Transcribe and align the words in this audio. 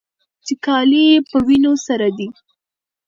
چې 0.45 0.53
کالي 0.65 1.03
يې 1.11 1.17
په 1.29 1.37
وينو 1.47 1.73
سره 1.85 2.07
دي. 2.17 2.27